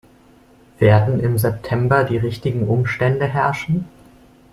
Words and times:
Werden 0.79 1.19
im 1.19 1.37
September 1.37 2.03
die 2.03 2.17
richtigen 2.17 2.67
Umstände 2.67 3.27
herrschen? 3.27 3.85